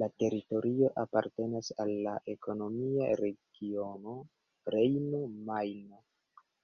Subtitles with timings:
[0.00, 4.18] La teritorio apartenas al la ekonomia regiono
[4.76, 6.04] Rejno-Majno.